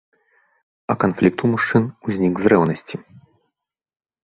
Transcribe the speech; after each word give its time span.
А 0.93 0.95
канфлікт 1.03 1.37
у 1.49 1.51
мужчын 1.51 1.83
узнік 2.09 2.33
з 2.43 2.53
рэўнасці. 2.55 2.95